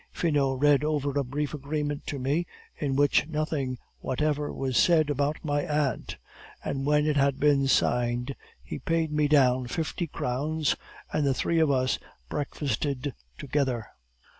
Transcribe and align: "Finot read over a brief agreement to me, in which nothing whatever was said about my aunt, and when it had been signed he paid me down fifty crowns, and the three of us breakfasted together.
"Finot 0.11 0.59
read 0.59 0.83
over 0.83 1.11
a 1.11 1.23
brief 1.23 1.53
agreement 1.53 2.07
to 2.07 2.17
me, 2.17 2.47
in 2.75 2.95
which 2.95 3.27
nothing 3.27 3.77
whatever 3.99 4.51
was 4.51 4.75
said 4.75 5.11
about 5.11 5.37
my 5.45 5.61
aunt, 5.61 6.17
and 6.63 6.87
when 6.87 7.05
it 7.05 7.15
had 7.17 7.39
been 7.39 7.67
signed 7.67 8.35
he 8.63 8.79
paid 8.79 9.11
me 9.11 9.27
down 9.27 9.67
fifty 9.67 10.07
crowns, 10.07 10.75
and 11.13 11.23
the 11.23 11.35
three 11.35 11.59
of 11.59 11.69
us 11.69 11.99
breakfasted 12.29 13.13
together. 13.37 13.85